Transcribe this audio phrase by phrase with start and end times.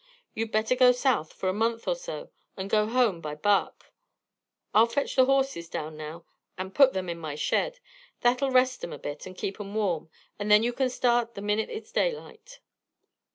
[0.33, 3.93] You'd better go South fur a month or so and go home by barque.
[4.73, 6.25] I'll fetch the horses down now
[6.57, 7.79] and put them in my shed.
[8.21, 10.09] That'll rest 'em a bit and keep 'em warm,
[10.39, 12.61] and then you kin start the minute it's daylight."